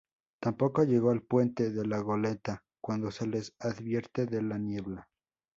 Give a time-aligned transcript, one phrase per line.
[0.41, 5.07] Tampoco llegó al puente de la goleta cuando se les advierte de la niebla.